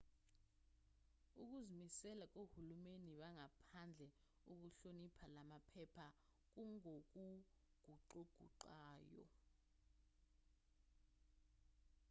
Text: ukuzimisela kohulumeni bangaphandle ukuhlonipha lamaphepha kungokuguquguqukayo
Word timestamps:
ukuzimisela 1.43 2.25
kohulumeni 2.33 3.11
bangaphandle 3.21 4.09
ukuhlonipha 4.53 5.25
lamaphepha 5.35 6.05
kungokuguquguqukayo 6.53 9.25